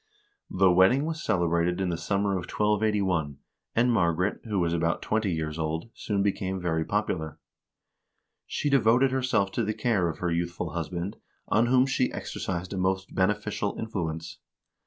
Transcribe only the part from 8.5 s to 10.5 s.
devoted herself to the care of her